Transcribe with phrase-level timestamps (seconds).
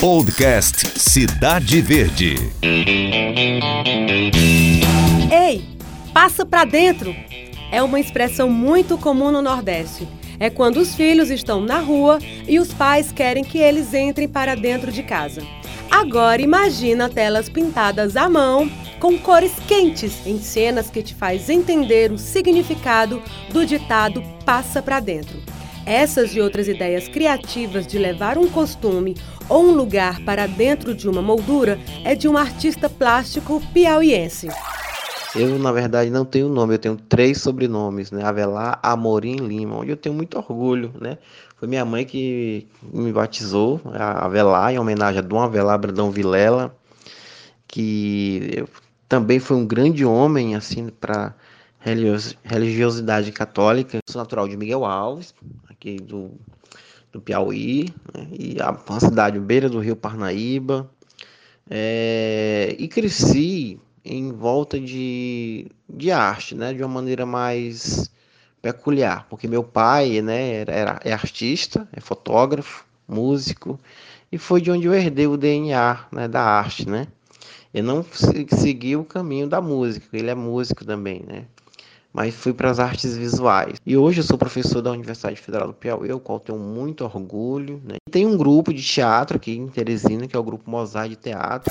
[0.00, 2.34] Podcast Cidade Verde.
[5.32, 5.64] Ei,
[6.12, 7.16] passa pra dentro!
[7.72, 10.06] É uma expressão muito comum no Nordeste.
[10.38, 14.54] É quando os filhos estão na rua e os pais querem que eles entrem para
[14.54, 15.42] dentro de casa.
[15.90, 18.70] Agora imagina telas pintadas à mão
[19.00, 25.00] com cores quentes em cenas que te faz entender o significado do ditado passa para
[25.00, 25.55] dentro.
[25.86, 29.16] Essas e outras ideias criativas de levar um costume
[29.48, 34.48] ou um lugar para dentro de uma moldura é de um artista plástico piauiense.
[35.36, 38.24] Eu, na verdade, não tenho nome, eu tenho três sobrenomes, né?
[38.24, 41.18] Avelar, Amorim Lima, onde eu tenho muito orgulho, né?
[41.56, 46.74] Foi minha mãe que me batizou, Avelar, em homenagem a Dom Avelar Brandão Vilela,
[47.68, 48.64] que
[49.08, 51.34] também foi um grande homem, assim, para
[52.44, 53.98] religiosidade católica.
[54.08, 55.32] Sou natural de Miguel Alves,
[55.68, 56.32] aqui do,
[57.12, 58.28] do Piauí, né?
[58.32, 60.90] e a, uma cidade beira do Rio Parnaíba.
[61.68, 66.72] É, e cresci em volta de, de arte, né?
[66.72, 68.10] De uma maneira mais
[68.62, 73.78] peculiar, porque meu pai, né, era, é artista, é fotógrafo, músico,
[74.30, 77.06] e foi de onde eu herdei o DNA, né, da arte, né?
[77.72, 78.04] Eu não
[78.48, 81.44] segui o caminho da música, ele é músico também, né?
[82.16, 83.74] Mas fui para as artes visuais.
[83.84, 87.78] E hoje eu sou professor da Universidade Federal do Piauí, o qual tenho muito orgulho.
[87.84, 87.96] Né?
[88.10, 91.70] Tem um grupo de teatro aqui em Teresina, que é o Grupo Mosaico de Teatro.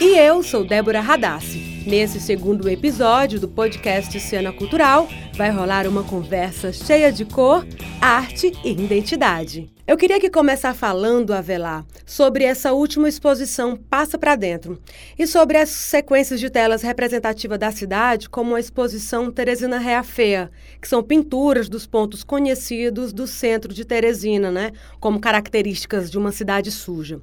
[0.00, 1.75] E eu sou Débora Radassi.
[1.86, 7.64] Nesse segundo episódio do podcast Cena Cultural, vai rolar uma conversa cheia de cor,
[8.00, 9.70] arte e identidade.
[9.86, 14.82] Eu queria que começar falando, Avelar, sobre essa última exposição Passa para Dentro
[15.16, 20.50] e sobre as sequências de telas representativas da cidade, como a exposição Teresina Rea Feia,
[20.82, 26.32] que são pinturas dos pontos conhecidos do centro de Teresina, né, como características de uma
[26.32, 27.20] cidade suja.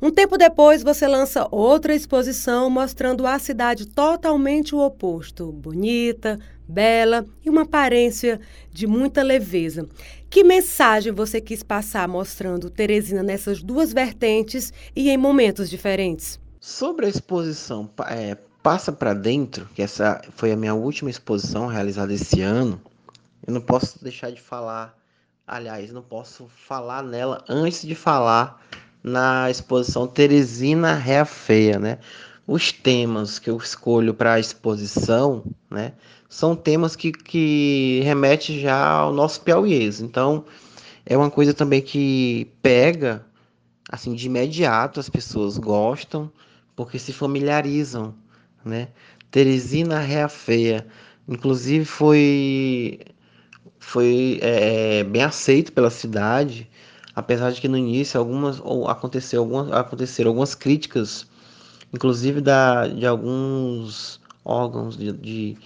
[0.00, 7.24] Um tempo depois, você lança outra exposição mostrando a cidade totalmente o oposto: bonita, bela
[7.44, 8.40] e uma aparência
[8.70, 9.88] de muita leveza.
[10.28, 16.38] Que mensagem você quis passar mostrando Teresina nessas duas vertentes e em momentos diferentes?
[16.60, 22.12] Sobre a exposição é, Passa para Dentro, que essa foi a minha última exposição realizada
[22.12, 22.80] esse ano,
[23.46, 24.98] eu não posso deixar de falar,
[25.46, 28.60] aliás, não posso falar nela antes de falar
[29.06, 31.98] na exposição Teresina Rea Feia, né?
[32.44, 35.92] Os temas que eu escolho para a exposição, né,
[36.28, 40.00] são temas que, que remetem já ao nosso piauiês.
[40.00, 40.44] Então,
[41.04, 43.24] é uma coisa também que pega,
[43.90, 46.30] assim, de imediato as pessoas gostam,
[46.74, 48.12] porque se familiarizam,
[48.64, 48.88] né?
[49.30, 50.86] Teresina Rea Feia,
[51.28, 53.00] inclusive foi
[53.78, 56.68] foi é, bem aceito pela cidade
[57.16, 61.26] apesar de que no início algumas ou aconteceu algumas aconteceram algumas críticas,
[61.92, 65.56] inclusive da de alguns órgãos de, de,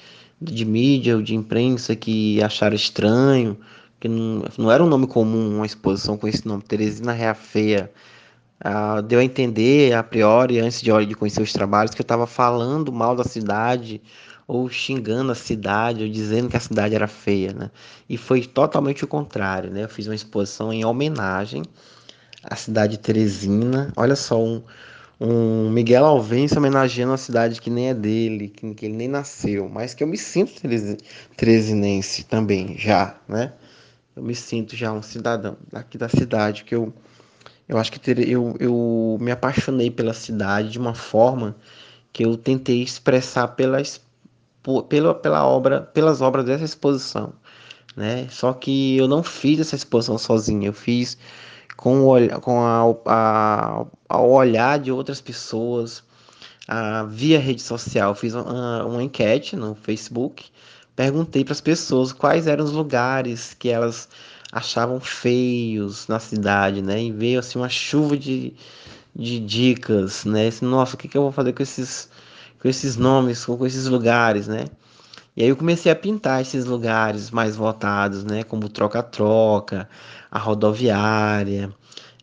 [0.41, 3.59] de mídia ou de imprensa que acharam estranho,
[3.99, 7.91] que não, não era um nome comum uma exposição com esse nome, Teresina Rea Feia.
[8.63, 12.27] Ah, deu a entender a priori, antes de, de conhecer os trabalhos, que eu estava
[12.27, 14.03] falando mal da cidade
[14.51, 17.71] ou xingando a cidade, ou dizendo que a cidade era feia, né?
[18.09, 19.85] E foi totalmente o contrário, né?
[19.85, 21.63] Eu fiz uma exposição em homenagem
[22.43, 23.93] à cidade de Teresina.
[23.97, 24.61] Olha só, um,
[25.21, 29.69] um Miguel Alvense homenageando uma cidade que nem é dele, que, que ele nem nasceu,
[29.69, 30.53] mas que eu me sinto
[31.37, 33.53] teresinense também, já, né?
[34.17, 36.93] Eu me sinto já um cidadão aqui da cidade, que eu,
[37.69, 41.55] eu acho que ter, eu, eu me apaixonei pela cidade de uma forma
[42.13, 44.10] que eu tentei expressar pelas
[44.89, 47.33] pela, pela obra, pelas obras dessa exposição,
[47.97, 48.29] né?
[48.31, 51.17] Só que eu não fiz essa exposição sozinho, eu fiz
[51.77, 56.03] com o, com a, a, ao olhar de outras pessoas,
[56.69, 60.47] a, via rede social, fiz uma, uma enquete no Facebook,
[60.95, 64.09] perguntei para as pessoas quais eram os lugares que elas
[64.53, 67.03] achavam feios na cidade, né?
[67.03, 68.53] E veio assim uma chuva de,
[69.15, 70.51] de dicas, né?
[70.61, 72.11] Nossa, o que, que eu vou fazer com esses
[72.61, 74.67] com esses nomes, com esses lugares, né?
[75.37, 78.43] E aí eu comecei a pintar esses lugares mais votados, né?
[78.43, 79.89] Como Troca-Troca,
[80.31, 81.73] a rodoviária,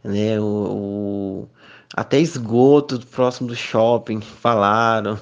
[0.03, 0.39] né?
[0.39, 1.49] O, o,
[1.95, 5.17] até esgoto próximo do shopping falaram.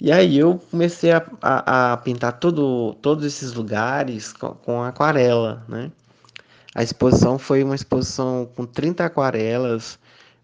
[0.00, 5.64] e aí eu comecei a, a, a pintar todo, todos esses lugares com, com, aquarela,
[5.68, 5.90] né?
[6.74, 9.98] A exposição foi uma exposição com 30 aquarelas,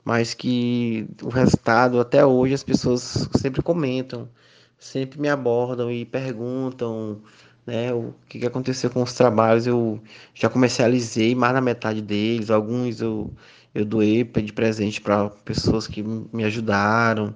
[0.05, 4.29] mas que o resultado até hoje as pessoas sempre comentam,
[4.79, 7.21] sempre me abordam e perguntam,
[7.67, 9.67] né, o que, aconteceu com os trabalhos.
[9.67, 10.01] Eu
[10.35, 13.33] já comercializei mais da metade deles, alguns eu
[13.75, 17.35] eu doei de presente para pessoas que me ajudaram.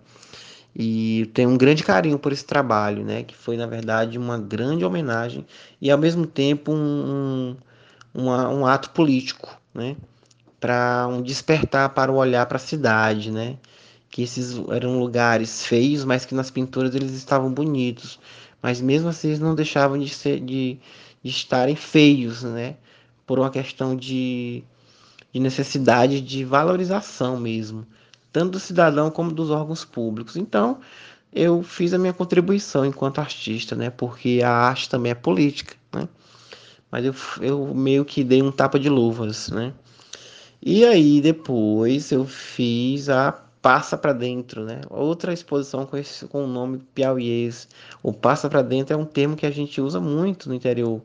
[0.75, 3.23] E tenho um grande carinho por esse trabalho, né?
[3.23, 5.47] Que foi, na verdade, uma grande homenagem
[5.81, 7.57] e, ao mesmo tempo, um,
[8.15, 9.97] um, um ato político, né?
[10.67, 13.57] Para um despertar para o olhar para a cidade, né?
[14.11, 18.19] Que esses eram lugares feios, mas que nas pinturas eles estavam bonitos.
[18.61, 20.79] Mas mesmo assim eles não deixavam de, ser, de,
[21.23, 22.77] de estarem feios, né?
[23.25, 24.65] Por uma questão de,
[25.33, 27.87] de necessidade de valorização mesmo
[28.37, 30.37] tanto do cidadão como dos órgãos públicos.
[30.37, 30.79] Então,
[31.33, 33.89] eu fiz a minha contribuição enquanto artista, né?
[33.89, 36.07] Porque a arte também é política, né?
[36.91, 39.73] Mas eu, eu meio que dei um tapa de luvas, né?
[40.63, 43.33] E aí depois eu fiz a
[43.63, 44.81] Passa para Dentro, né?
[44.89, 47.69] Outra exposição com, esse, com o nome piauiês.
[48.03, 51.03] O Passa para Dentro é um termo que a gente usa muito no interior.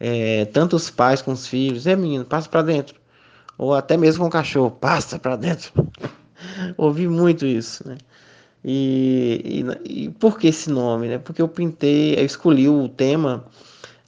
[0.00, 2.96] É, tanto os pais com os filhos, é menino, passa para dentro.
[3.56, 5.72] Ou até mesmo com o cachorro, passa para dentro.
[6.76, 7.98] Ouvi muito isso, né?
[8.64, 11.18] E, e, e, por que esse nome, né?
[11.18, 13.44] Porque eu pintei, eu escolhi o tema,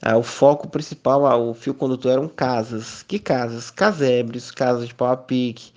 [0.05, 3.03] ah, o foco principal, ah, o fio condutor eram casas.
[3.03, 3.71] Que casas?
[3.71, 5.73] Casebres, casas de pau a pique,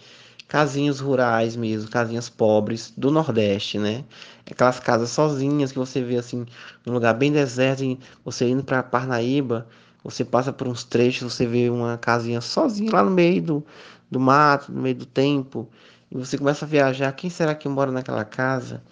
[0.47, 4.05] casinhos rurais mesmo, casinhas pobres do Nordeste, né?
[4.51, 6.47] Aquelas casas sozinhas que você vê assim,
[6.85, 9.67] num lugar bem deserto, você indo para Parnaíba,
[10.05, 13.67] você passa por uns trechos, você vê uma casinha sozinha lá no meio do,
[14.11, 15.69] do mato, no meio do tempo
[16.11, 18.83] e você começa a viajar, quem será que mora naquela casa?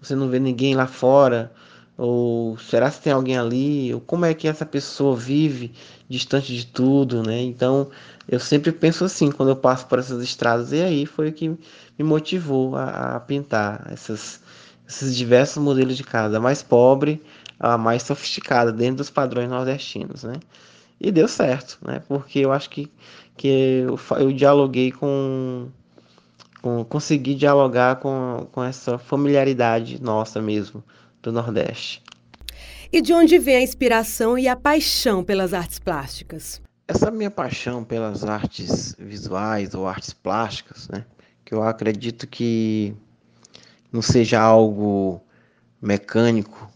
[0.00, 1.52] Você não vê ninguém lá fora,
[2.00, 3.92] ou será que tem alguém ali?
[3.92, 5.70] Ou como é que essa pessoa vive
[6.08, 7.42] distante de tudo, né?
[7.42, 7.90] Então,
[8.26, 11.48] eu sempre penso assim quando eu passo por essas estradas, e aí foi o que
[11.50, 11.58] me
[12.02, 14.40] motivou a, a pintar essas,
[14.88, 17.22] esses diversos modelos de casa, a mais pobre,
[17.58, 20.36] a mais sofisticada, dentro dos padrões nordestinos, né?
[20.98, 22.00] E deu certo, né?
[22.08, 22.90] Porque eu acho que,
[23.36, 25.68] que eu, eu dialoguei com
[26.62, 30.82] com, conseguir dialogar com, com essa familiaridade nossa mesmo
[31.22, 32.02] do Nordeste.
[32.92, 36.60] E de onde vem a inspiração e a paixão pelas artes plásticas?
[36.88, 41.04] Essa minha paixão pelas artes visuais ou artes plásticas, né,
[41.44, 42.94] que eu acredito que
[43.92, 45.20] não seja algo
[45.80, 46.68] mecânico,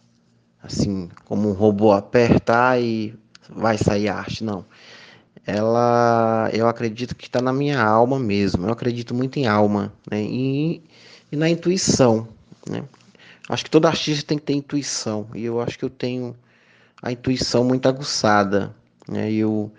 [0.63, 3.15] assim como um robô apertar e
[3.51, 4.65] vai sair arte, não
[5.47, 8.67] ela eu acredito que está na minha alma mesmo.
[8.67, 10.23] Eu acredito muito em alma né?
[10.23, 10.83] e,
[11.31, 12.27] e na intuição.
[12.69, 12.83] Né?
[13.49, 16.35] Acho que todo artista tem que ter intuição e eu acho que eu tenho
[17.03, 18.75] a intuição muito aguçada.
[19.07, 19.31] Né?
[19.31, 19.71] Eu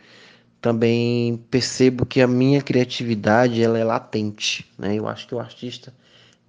[0.62, 4.72] também percebo que a minha criatividade ela é latente.
[4.78, 4.96] Né?
[4.96, 5.94] Eu acho que o artista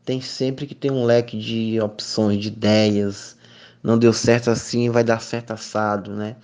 [0.05, 3.37] tem sempre que ter um leque de opções, de ideias.
[3.83, 6.37] Não deu certo assim, vai dar certo assado, né?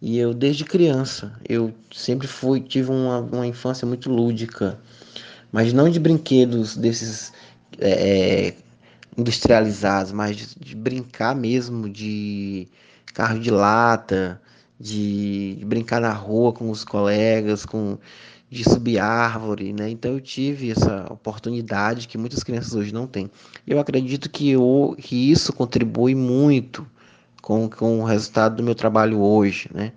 [0.00, 4.78] E eu, desde criança, eu sempre fui, tive uma, uma infância muito lúdica,
[5.50, 7.32] mas não de brinquedos desses
[7.78, 8.54] é,
[9.16, 12.68] industrializados, mas de, de, brincar mesmo de
[13.14, 14.40] carro de lata,
[14.78, 17.98] de, de, brincar na rua com os colegas, com
[18.48, 19.90] de subir árvore, né?
[19.90, 23.30] Então eu tive essa oportunidade que muitas crianças hoje não têm.
[23.66, 26.86] Eu acredito que, eu, que isso contribui muito
[27.42, 29.92] com, com o resultado do meu trabalho hoje, né?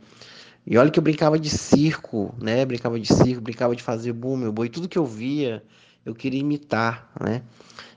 [0.65, 2.65] E olha que eu brincava de circo, né?
[2.65, 5.63] Brincava de circo, brincava de fazer boom, meu boi, tudo que eu via,
[6.05, 7.41] eu queria imitar, né?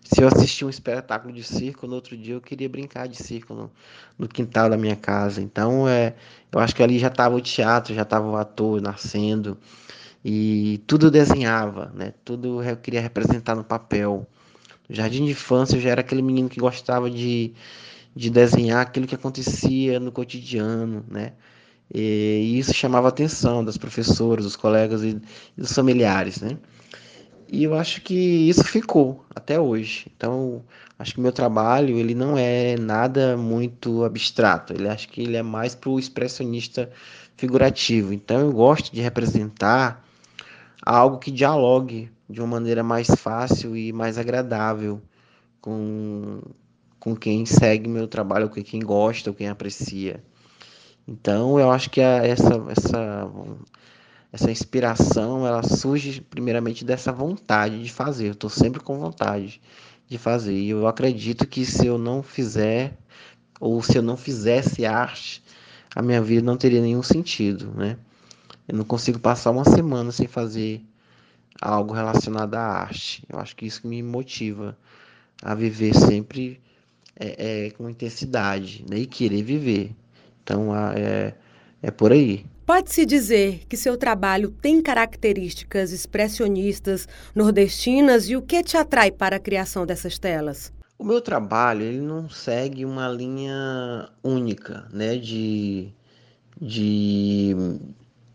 [0.05, 3.55] Se eu assistia um espetáculo de circo, no outro dia eu queria brincar de circo
[3.55, 3.71] no,
[4.19, 5.41] no quintal da minha casa.
[5.41, 6.15] Então, é,
[6.51, 9.57] eu acho que ali já estava o teatro, já estava o ator nascendo.
[10.25, 12.13] E tudo desenhava, né?
[12.25, 14.27] Tudo eu queria representar no papel.
[14.89, 17.55] No jardim de infância eu já era aquele menino que gostava de
[18.15, 21.33] de desenhar aquilo que acontecia no cotidiano, né?
[21.95, 25.21] E isso chamava a atenção das professoras, dos colegas e
[25.57, 26.59] dos familiares, né?
[27.53, 30.07] E eu acho que isso ficou até hoje.
[30.17, 30.65] Então,
[30.99, 34.73] acho que meu trabalho ele não é nada muito abstrato.
[34.73, 36.91] Ele acho que ele é mais para o expressionista
[37.37, 38.15] figurativo.
[38.15, 40.03] Então, eu gosto de representar
[40.83, 45.03] algo que dialogue de uma maneira mais fácil e mais agradável
[45.61, 46.41] com,
[46.99, 50.25] com quem segue meu trabalho, com quem gosta, ou quem aprecia.
[51.07, 53.31] Então, eu acho que a, essa, essa,
[54.33, 58.29] essa inspiração, ela surge primeiramente dessa vontade de fazer.
[58.29, 59.61] Eu estou sempre com vontade
[60.09, 60.55] de fazer.
[60.55, 62.97] E eu acredito que se eu não fizer,
[63.61, 65.43] ou se eu não fizesse arte,
[65.95, 67.99] a minha vida não teria nenhum sentido, né?
[68.67, 70.83] Eu não consigo passar uma semana sem fazer
[71.61, 73.23] algo relacionado à arte.
[73.29, 74.77] Eu acho que isso me motiva
[75.43, 76.59] a viver sempre
[77.19, 78.99] é, é, com intensidade né?
[78.99, 79.95] e querer viver.
[80.43, 81.35] Então é,
[81.83, 82.47] é por aí.
[82.65, 89.37] Pode-se dizer que seu trabalho tem características expressionistas nordestinas e o que te atrai para
[89.37, 90.73] a criação dessas telas?
[90.97, 95.93] O meu trabalho ele não segue uma linha única, né, de,
[96.61, 97.57] de,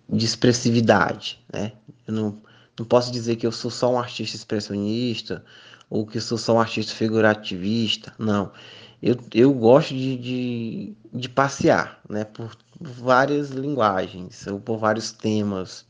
[0.10, 1.72] de expressividade, né?
[2.05, 2.41] Eu não,
[2.77, 5.46] não posso dizer que eu sou só um artista expressionista
[5.89, 8.51] ou que eu sou só um artista figurativista, não.
[9.01, 15.85] Eu, eu gosto de, de, de passear, né, por várias linguagens ou por vários temas,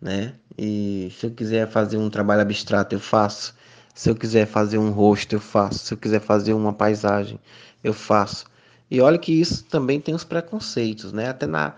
[0.00, 0.34] né?
[0.58, 3.54] E se eu quiser fazer um trabalho abstrato, eu faço.
[3.94, 5.78] Se eu quiser fazer um rosto, eu faço.
[5.80, 7.38] Se eu quiser fazer uma paisagem,
[7.82, 8.46] eu faço.
[8.90, 11.28] E olha que isso também tem os preconceitos, né?
[11.28, 11.74] Até na,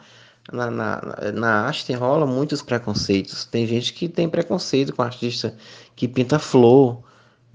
[0.53, 1.01] na, na,
[1.33, 3.45] na arte rola muitos preconceitos.
[3.45, 5.57] Tem gente que tem preconceito com artista
[5.95, 7.03] que pinta flor.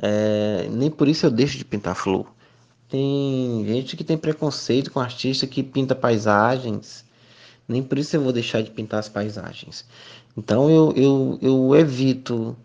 [0.01, 2.25] É, nem por isso eu deixo de pintar flor.
[2.89, 7.05] Tem gente que tem preconceito com artista que pinta paisagens.
[7.67, 9.85] Nem por isso eu vou deixar de pintar as paisagens.
[10.35, 12.57] Então eu, eu, eu evito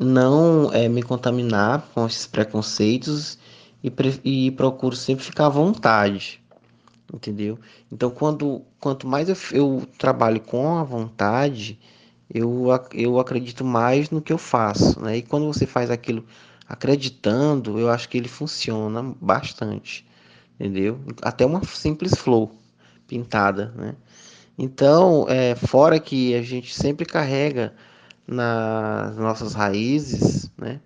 [0.00, 3.38] não é, me contaminar com esses preconceitos
[3.82, 3.92] e,
[4.24, 6.40] e procuro sempre ficar à vontade,
[7.12, 7.58] entendeu?
[7.90, 11.78] Então, quando, quanto mais eu, eu trabalho com a vontade,
[12.32, 15.18] eu, eu acredito mais no que eu faço, né?
[15.18, 16.24] E quando você faz aquilo
[16.68, 20.06] acreditando, eu acho que ele funciona bastante,
[20.58, 21.00] entendeu?
[21.22, 22.50] Até uma simples flor
[23.06, 23.94] pintada, né?
[24.58, 27.74] Então, é, fora que a gente sempre carrega
[28.26, 30.80] nas nossas raízes, né?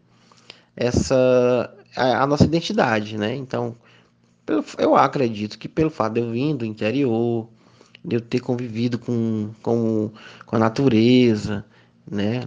[0.76, 3.34] Essa a, a nossa identidade, né?
[3.34, 3.76] Então,
[4.46, 7.48] pelo, eu acredito que pelo fato de eu vir do interior,
[8.04, 10.10] de eu ter convivido com, com,
[10.46, 11.64] com a natureza,
[12.08, 12.42] né?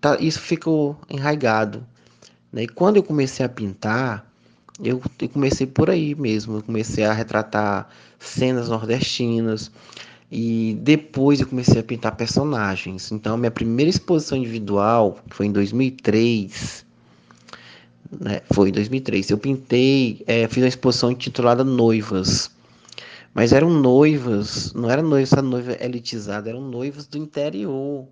[0.00, 1.86] Tá, isso ficou enraigado.
[2.52, 2.64] Né?
[2.64, 4.30] E quando eu comecei a pintar,
[4.82, 6.58] eu, eu comecei por aí mesmo.
[6.58, 7.88] Eu comecei a retratar
[8.18, 9.70] cenas nordestinas,
[10.30, 13.10] e depois eu comecei a pintar personagens.
[13.10, 16.84] Então, minha primeira exposição individual foi em 2003.
[18.20, 18.42] Né?
[18.52, 19.30] Foi em 2003.
[19.30, 22.50] Eu pintei, é, fiz uma exposição intitulada Noivas.
[23.34, 28.06] Mas eram noivas, não era noiva, essa noiva elitizada, eram noivas do interior.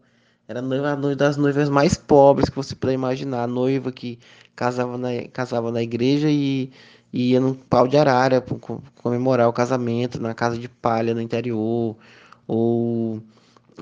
[0.49, 3.43] Era noiva, das noivas mais pobres que você puder imaginar.
[3.45, 4.19] A noiva que
[4.55, 6.71] casava na, casava na igreja e,
[7.13, 8.57] e ia num pau de arara para
[9.03, 11.97] comemorar o casamento na casa de palha no interior,
[12.47, 13.21] ou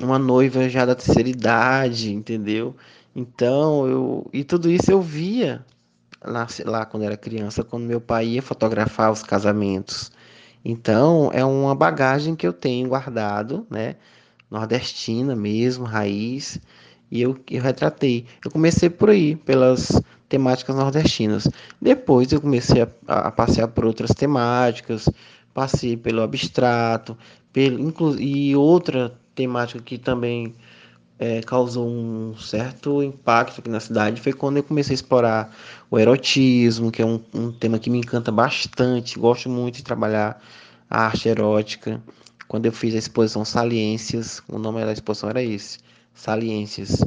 [0.00, 2.74] uma noiva já da terceira idade, entendeu?
[3.14, 5.64] Então, eu e tudo isso eu via
[6.24, 10.10] lá, lá quando era criança, quando meu pai ia fotografar os casamentos.
[10.64, 13.96] Então, é uma bagagem que eu tenho guardado, né?
[14.54, 16.60] Nordestina mesmo, raiz,
[17.10, 18.26] e eu, eu retratei.
[18.44, 21.48] Eu comecei por aí, pelas temáticas nordestinas.
[21.80, 25.08] Depois eu comecei a, a passear por outras temáticas,
[25.52, 27.16] passei pelo abstrato,
[27.52, 30.54] pelo, e outra temática que também
[31.18, 35.56] é, causou um certo impacto aqui na cidade foi quando eu comecei a explorar
[35.90, 40.40] o erotismo, que é um, um tema que me encanta bastante, gosto muito de trabalhar
[40.90, 42.02] a arte erótica.
[42.54, 45.80] Quando eu fiz a exposição Saliências, o nome da exposição era esse,
[46.14, 47.04] Saliências.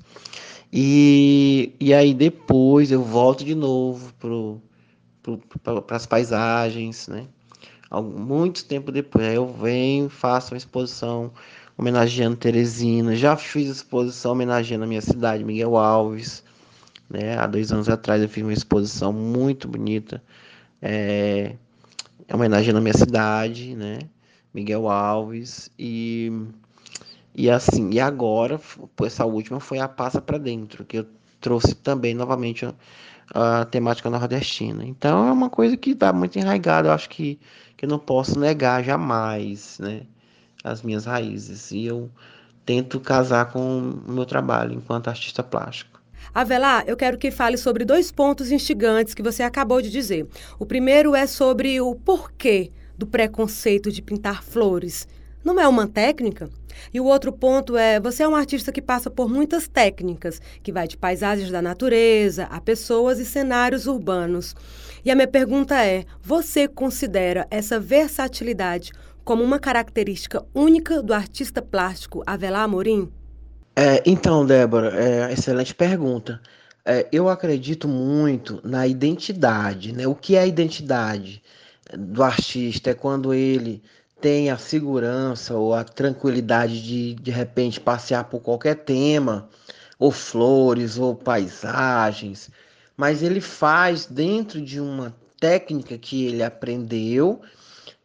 [0.74, 4.14] E, e aí depois eu volto de novo
[5.64, 7.28] para as paisagens, né?
[7.90, 11.32] Muito tempo depois, aí eu venho, faço uma exposição
[11.78, 13.16] homenageando Teresina.
[13.16, 16.44] Já fiz exposição homenageando a minha cidade, Miguel Alves.
[17.10, 17.38] Né?
[17.38, 20.22] Há dois anos atrás eu fiz uma exposição muito bonita,
[20.82, 21.56] é,
[22.34, 24.00] homenageando a minha cidade, né?
[24.54, 25.70] Miguel Alves.
[25.78, 26.32] E
[27.38, 28.60] e assim, e agora,
[29.06, 31.06] essa última foi a Passa para Dentro, que eu
[31.40, 32.74] trouxe também novamente a,
[33.62, 34.84] a, temática nordestina.
[34.84, 37.40] Então é uma coisa que está muito enraigada, eu acho que,
[37.78, 40.02] que eu não posso negar jamais, né?
[40.64, 41.70] As minhas raízes.
[41.70, 42.10] E eu
[42.66, 46.02] tento casar com o meu trabalho enquanto artista plástico.
[46.34, 50.28] Avelar, eu quero que fale sobre dois pontos instigantes que você acabou de dizer.
[50.58, 55.08] O primeiro é sobre o porquê do preconceito de pintar flores
[55.48, 56.50] não é uma técnica?
[56.94, 60.74] E o outro ponto é: você é um artista que passa por muitas técnicas, que
[60.74, 64.54] vai de paisagens da natureza a pessoas e cenários urbanos.
[65.06, 68.92] E a minha pergunta é: você considera essa versatilidade
[69.24, 73.10] como uma característica única do artista plástico Avelar Amorim?
[73.74, 76.42] É, então, Débora, é, excelente pergunta.
[76.86, 79.94] É, eu acredito muito na identidade.
[79.94, 80.08] Né?
[80.08, 81.42] O que é identidade
[81.94, 82.92] do artista?
[82.92, 83.82] É quando ele
[84.20, 89.50] tem a segurança ou a tranquilidade de de repente passear por qualquer tema,
[90.00, 92.50] ou flores, ou paisagens,
[92.96, 97.42] mas ele faz dentro de uma técnica que ele aprendeu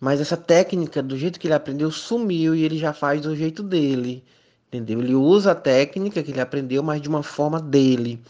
[0.03, 3.63] mas essa técnica, do jeito que ele aprendeu, sumiu e ele já faz do jeito
[3.63, 4.25] dele.
[4.67, 5.01] Entendeu?
[5.01, 8.21] Ele usa a técnica que ele aprendeu, mas de uma forma dele.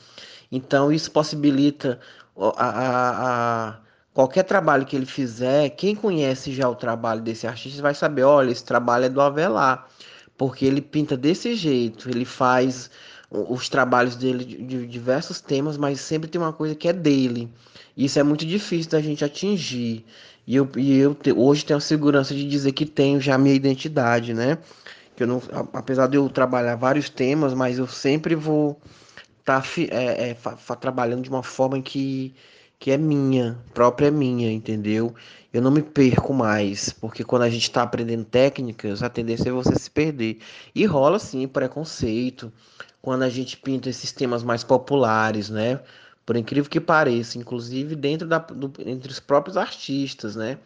[0.51, 1.99] Então isso possibilita
[2.37, 3.79] a, a, a,
[4.15, 8.51] qualquer trabalho que ele fizer, quem conhece já o trabalho desse artista vai saber, olha,
[8.51, 9.87] esse trabalho é do Avelar,
[10.37, 12.91] porque ele pinta desse jeito, ele faz
[13.31, 17.51] os trabalhos dele de diversos temas, mas sempre tem uma coisa que é dele.
[17.97, 20.05] Isso é muito difícil da gente atingir.
[20.47, 23.55] E eu, e eu te, hoje tenho a segurança de dizer que tenho já minha
[23.55, 24.59] identidade, né?
[25.17, 25.43] Que eu não,
[25.73, 28.79] apesar de eu trabalhar vários temas, mas eu sempre vou
[29.41, 30.37] estar tá, é, é,
[30.77, 32.35] trabalhando de uma forma que,
[32.83, 35.15] que é minha, própria minha, entendeu?
[35.53, 39.53] Eu não me perco mais, porque quando a gente está aprendendo técnicas, a tendência é
[39.53, 40.41] você se perder.
[40.75, 42.53] E rola sim preconceito
[43.01, 45.79] quando a gente pinta esses temas mais populares, né?
[46.27, 50.59] Por incrível que pareça, inclusive dentro da, do, entre os próprios artistas, né?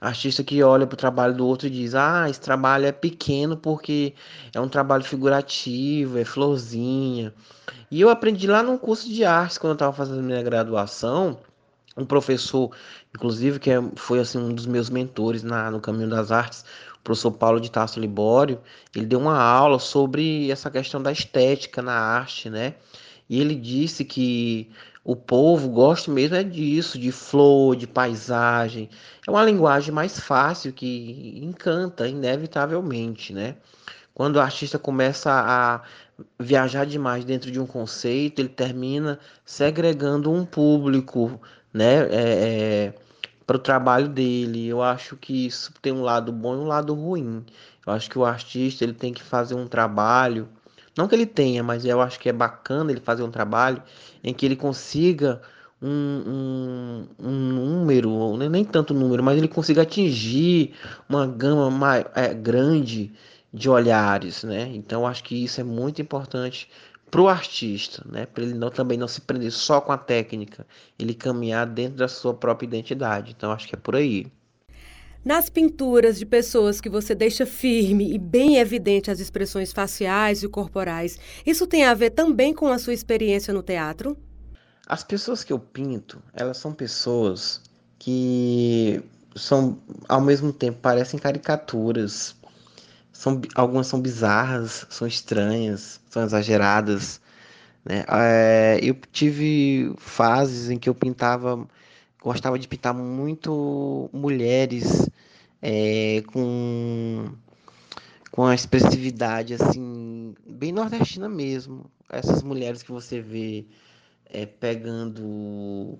[0.00, 3.56] Artista que olha para o trabalho do outro e diz: Ah, esse trabalho é pequeno
[3.56, 4.14] porque
[4.52, 7.32] é um trabalho figurativo, é florzinha.
[7.88, 11.38] E eu aprendi lá num curso de artes, quando eu estava fazendo minha graduação,
[11.96, 12.70] um professor,
[13.14, 16.64] inclusive, que é, foi assim, um dos meus mentores na, no caminho das artes,
[16.98, 18.60] o professor Paulo de Tasso Libório,
[18.94, 22.74] ele deu uma aula sobre essa questão da estética na arte, né?
[23.28, 24.70] E ele disse que
[25.04, 28.88] o povo gosta mesmo é disso, de flor, de paisagem.
[29.26, 33.56] É uma linguagem mais fácil que encanta, inevitavelmente, né?
[34.14, 35.82] Quando o artista começa a
[36.38, 41.40] viajar demais dentro de um conceito, ele termina segregando um público,
[41.72, 42.06] né?
[42.10, 42.94] É, é,
[43.46, 44.68] para o trabalho dele.
[44.68, 47.44] Eu acho que isso tem um lado bom e um lado ruim.
[47.86, 50.48] Eu acho que o artista ele tem que fazer um trabalho
[50.96, 53.82] não que ele tenha, mas eu acho que é bacana ele fazer um trabalho
[54.22, 55.40] em que ele consiga
[55.80, 60.74] um, um, um número, nem tanto número, mas ele consiga atingir
[61.08, 63.10] uma gama mais, é, grande
[63.52, 64.70] de olhares, né?
[64.74, 66.68] Então acho que isso é muito importante
[67.12, 68.24] para o artista, né?
[68.24, 70.66] Para ele não, também não se prender só com a técnica,
[70.98, 73.34] ele caminhar dentro da sua própria identidade.
[73.36, 74.26] Então acho que é por aí.
[75.22, 80.48] Nas pinturas de pessoas que você deixa firme e bem evidente as expressões faciais e
[80.48, 84.16] corporais, isso tem a ver também com a sua experiência no teatro?
[84.86, 87.60] As pessoas que eu pinto, elas são pessoas
[87.98, 89.02] que
[89.36, 92.34] são ao mesmo tempo parecem caricaturas.
[93.12, 97.20] São, algumas são bizarras, são estranhas, são exageradas.
[97.84, 98.04] Né?
[98.08, 101.68] É, eu tive fases em que eu pintava
[102.22, 105.08] gostava de pintar muito mulheres
[105.60, 107.32] é, com
[108.30, 113.66] com a expressividade assim bem nordestina mesmo essas mulheres que você vê
[114.30, 115.98] é, pegando um,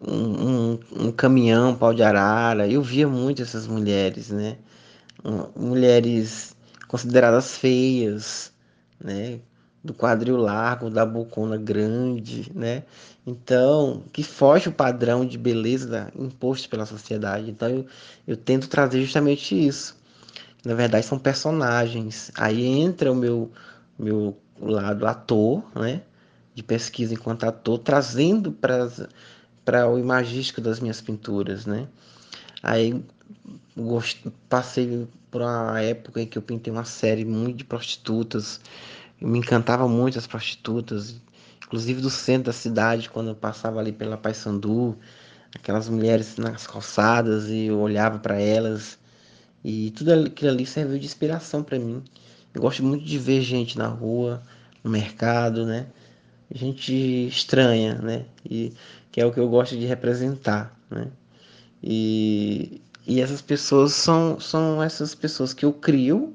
[0.00, 4.58] um, um, caminhão pau de arara eu via muito essas mulheres né
[5.56, 6.53] mulheres
[6.94, 8.52] consideradas feias
[9.02, 9.40] né
[9.82, 12.84] do quadril largo, da bocona grande, né?
[13.26, 17.50] Então, que foge o padrão de beleza imposto pela sociedade.
[17.50, 17.86] Então, eu,
[18.26, 19.94] eu tento trazer justamente isso.
[20.64, 22.30] Na verdade, são personagens.
[22.34, 23.52] Aí entra o meu,
[23.98, 26.00] meu lado ator, né?
[26.54, 31.88] De pesquisa enquanto ator, trazendo para o imagístico das minhas pinturas, né?
[32.64, 33.04] Aí
[33.76, 34.26] gost...
[34.48, 38.60] passei por uma época em que eu pintei uma série muito de prostitutas
[39.20, 41.16] eu me encantava muito as prostitutas,
[41.64, 44.98] inclusive do centro da cidade, quando eu passava ali pela Paysandu,
[45.54, 48.98] aquelas mulheres nas calçadas e eu olhava para elas
[49.64, 52.02] e tudo aquilo ali serviu de inspiração para mim.
[52.52, 54.42] Eu gosto muito de ver gente na rua,
[54.82, 55.86] no mercado, né?
[56.52, 56.92] Gente
[57.26, 58.26] estranha, né?
[58.44, 58.74] E
[59.10, 61.08] que é o que eu gosto de representar, né?
[61.86, 66.34] E, e essas pessoas são, são essas pessoas que eu crio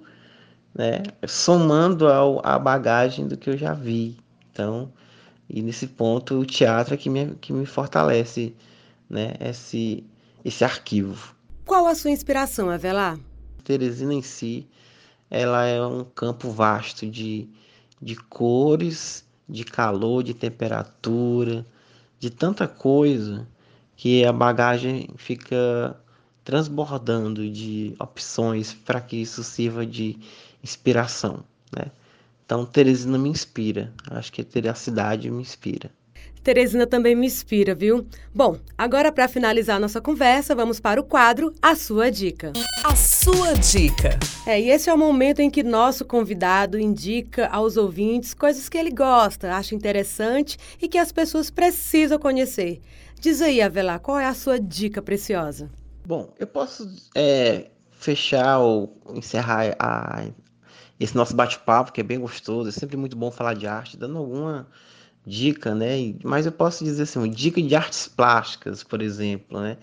[0.74, 1.04] né?
[1.28, 4.18] Somando ao, à bagagem do que eu já vi.
[4.52, 4.92] Então,
[5.50, 8.56] e nesse ponto o teatro é que me, que me fortalece,
[9.10, 9.34] né?
[9.40, 10.04] Esse,
[10.44, 11.36] esse arquivo.
[11.66, 13.20] Qual a sua inspiração, Avelar?
[13.64, 14.68] Teresina em si,
[15.30, 17.48] ela é um campo vasto de,
[18.02, 21.66] de cores, de calor, de temperatura,
[22.20, 23.48] de tanta coisa
[24.00, 25.94] que a bagagem fica
[26.46, 30.18] transbordando de opções para que isso sirva de
[30.64, 31.44] inspiração,
[31.76, 31.88] né?
[32.46, 33.92] Então, Teresina me inspira.
[34.10, 35.92] Acho que a cidade me inspira.
[36.42, 38.08] Teresina também me inspira, viu?
[38.34, 42.54] Bom, agora para finalizar nossa conversa, vamos para o quadro A Sua Dica.
[42.86, 44.18] A Sua Dica.
[44.48, 48.78] É, e esse é o momento em que nosso convidado indica aos ouvintes coisas que
[48.78, 52.80] ele gosta, acha interessante e que as pessoas precisam conhecer.
[53.22, 55.70] Diz aí, Avelar, qual é a sua dica preciosa?
[56.08, 60.26] Bom, eu posso é, fechar ou encerrar a,
[60.98, 64.18] esse nosso bate-papo, que é bem gostoso, é sempre muito bom falar de arte, dando
[64.18, 64.70] alguma
[65.26, 66.16] dica, né?
[66.24, 69.76] Mas eu posso dizer assim, dica de artes plásticas, por exemplo, né?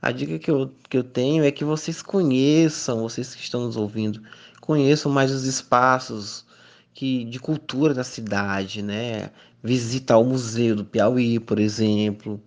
[0.00, 3.76] A dica que eu, que eu tenho é que vocês conheçam, vocês que estão nos
[3.76, 4.22] ouvindo,
[4.60, 6.46] conheçam mais os espaços
[6.94, 9.30] que, de cultura da cidade, né?
[9.60, 12.40] Visitar o Museu do Piauí, por exemplo,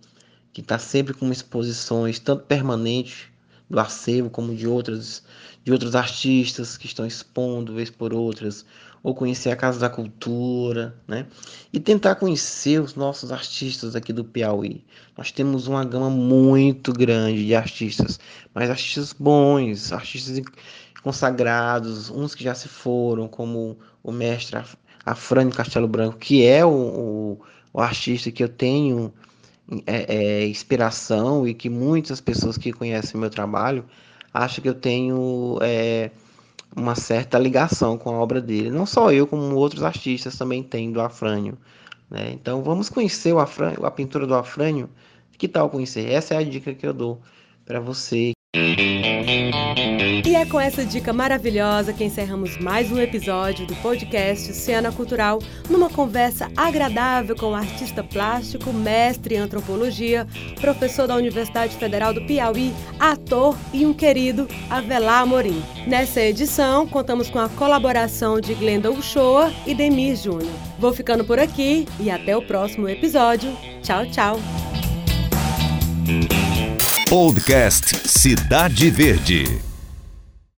[0.52, 3.28] que está sempre com exposições, tanto permanentes
[3.68, 5.22] do acervo como de outras
[5.62, 8.64] de outros artistas que estão expondo vez por outras,
[9.02, 11.26] ou conhecer a Casa da Cultura, né?
[11.72, 14.84] E tentar conhecer os nossos artistas aqui do Piauí.
[15.16, 18.18] Nós temos uma gama muito grande de artistas,
[18.54, 20.42] mas artistas bons, artistas
[21.02, 24.60] consagrados, uns que já se foram, como o mestre
[25.04, 27.40] Afrânio Castelo Branco, que é o, o,
[27.72, 29.12] o artista que eu tenho
[29.86, 33.84] é, é, inspiração e que muitas pessoas que conhecem meu trabalho
[34.32, 36.10] acham que eu tenho é,
[36.74, 38.70] uma certa ligação com a obra dele.
[38.70, 41.56] Não só eu, como outros artistas também têm do Afrânio.
[42.10, 42.32] Né?
[42.32, 44.88] Então vamos conhecer o Afrânio, a pintura do Afrânio.
[45.38, 46.10] Que tal conhecer?
[46.10, 47.20] Essa é a dica que eu dou
[47.64, 48.32] para você
[50.30, 55.40] e é com essa dica maravilhosa que encerramos mais um episódio do podcast Cena Cultural,
[55.68, 60.26] numa conversa agradável com o artista plástico, mestre em antropologia,
[60.60, 65.62] professor da Universidade Federal do Piauí, ator e um querido Avelar Amorim.
[65.86, 70.52] Nessa edição, contamos com a colaboração de Glenda Uchoa e Demir Júnior.
[70.78, 73.50] Vou ficando por aqui e até o próximo episódio.
[73.82, 74.40] Tchau, tchau.
[77.10, 79.69] Podcast Cidade Verde.